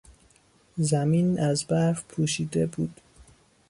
[0.77, 3.01] زمین از برف پوشیده بود.